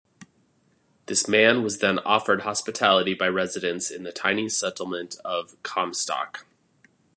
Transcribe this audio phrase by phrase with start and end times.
[1.05, 6.47] This man was then offered hospitality by residents in the tiny settlement of Comstock.